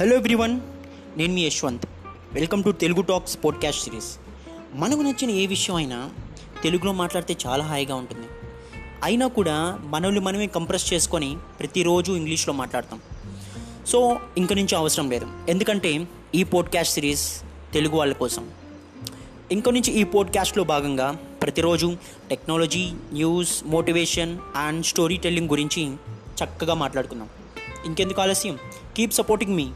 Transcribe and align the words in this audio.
Hello 0.00 0.16
everyone 0.16 0.60
నేను 1.16 1.32
మీ 1.32 1.46
Yashwant. 1.46 1.86
Welcome 2.32 2.64
to 2.64 2.70
Telugu 2.70 3.02
talks 3.02 3.38
podcast 3.44 3.84
series 3.84 4.18
మనకు 4.74 5.00
నచ్చిన 5.00 5.30
ఏ 5.30 5.46
విషయం 5.46 5.76
అయినా 5.76 6.10
తెలుగులో 6.62 6.92
మాట్లాడితే 6.92 7.36
చాలా 7.46 7.64
హాయిగా 7.64 7.94
ఉంటుంది. 7.94 8.26
అయినా 9.02 9.26
కూడా 9.26 9.78
మనల్ని 9.82 10.20
మనమే 10.20 10.46
కంప్రెస్ 10.46 10.92
చేసుకొని 10.92 11.36
ప్రతిరోజు 11.60 12.12
ఇంగ్లీష్లో 12.12 12.54
మాట్లాడతాం. 12.54 13.00
సో 13.86 14.20
ఇంక 14.38 14.52
నుంచి 14.52 14.76
అవసరం 14.76 15.10
లేదు. 15.10 15.26
ఎందుకంటే 15.48 16.08
ఈ 16.34 16.44
పోడ్కాస్ట్ 16.44 16.94
సిరీస్ 16.94 17.42
తెలుగు 17.72 17.96
వాళ్ళ 17.96 18.14
కోసం. 18.14 18.50
ఇంక 19.52 19.68
నుంచి 19.68 19.92
ఈ 19.92 20.04
పోడ్కాస్ట్లో 20.04 20.64
భాగంగా 20.64 21.12
ప్రతిరోజు 21.12 21.96
technology 22.30 22.90
news 23.12 23.64
motivation 23.64 24.38
and 24.56 24.86
story 24.86 25.16
telling 25.16 25.48
గురించి 25.48 25.94
చక్కగా 26.44 26.74
మాట్లాడుకుందాం. 26.74 27.28
ఇంకెందుకు 27.86 28.20
ఆలస్యం? 28.20 28.58
కీప్ 28.96 29.12
సపోర్టింగ్ 29.12 29.54
మీ 29.54 29.70